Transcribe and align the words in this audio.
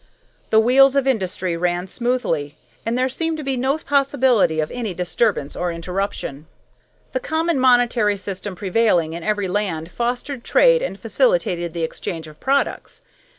The 0.49 0.59
wheels 0.59 0.95
of 0.95 1.05
industry 1.05 1.55
ran 1.55 1.87
smoothly, 1.87 2.57
and 2.87 2.97
there 2.97 3.07
seemed 3.07 3.37
to 3.37 3.43
be 3.43 3.55
no 3.55 3.77
possibility 3.77 4.59
of 4.59 4.71
any 4.71 4.95
disturbance 4.95 5.55
or 5.55 5.71
interruption. 5.71 6.47
The 7.11 7.19
common 7.19 7.59
monetary 7.59 8.17
system 8.17 8.55
prevailing 8.55 9.13
in 9.13 9.21
every 9.21 9.47
land 9.47 9.91
fostered 9.91 10.43
trade 10.43 10.81
and 10.81 10.99
facilitated 10.99 11.73
the 11.75 11.83
exchange 11.83 12.25
of 12.27 12.39
products. 12.39 13.03